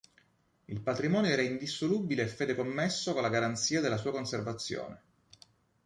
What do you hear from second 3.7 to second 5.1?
della sua conservazione.